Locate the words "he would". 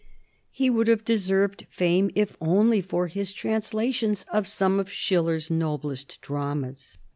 0.49-0.87